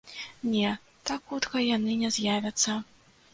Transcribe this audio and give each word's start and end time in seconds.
Не, 0.53 0.71
так 1.09 1.21
хутка 1.33 1.61
яны 1.75 1.99
не 2.01 2.09
з'явяцца. 2.17 2.71